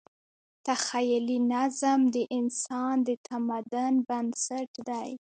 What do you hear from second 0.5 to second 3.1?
تخیلي نظم د انسان د